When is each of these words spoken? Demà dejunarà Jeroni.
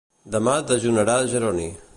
Demà 0.35 0.55
dejunarà 0.71 1.19
Jeroni. 1.35 1.73